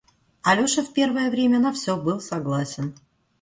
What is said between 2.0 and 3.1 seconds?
согласен.